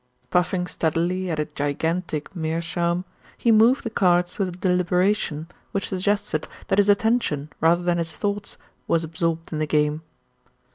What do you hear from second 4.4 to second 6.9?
a deliberation which suggested that his